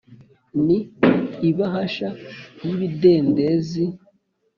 ni 0.65 0.77
ibahasha 1.49 2.09
y'ibidendezi. 2.63 3.85